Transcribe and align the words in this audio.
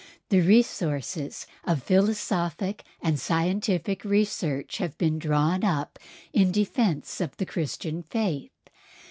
The 0.29 0.41
resources 0.41 1.45
of 1.63 1.83
philosophic 1.83 2.83
and 3.03 3.19
scientific 3.19 4.03
research 4.03 4.79
have 4.79 4.97
been 4.97 5.19
drawn 5.19 5.63
up 5.63 5.99
in 6.33 6.51
defence 6.51 7.21
of 7.21 7.37
the 7.37 7.45
Christian 7.45 8.01
faith. 8.09 8.49